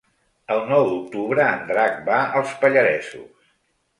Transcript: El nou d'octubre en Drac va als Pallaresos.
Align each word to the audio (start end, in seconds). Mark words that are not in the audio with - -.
El 0.53 0.61
nou 0.69 0.87
d'octubre 0.93 1.43
en 1.57 1.61
Drac 1.73 2.01
va 2.09 2.17
als 2.39 2.57
Pallaresos. 2.63 3.53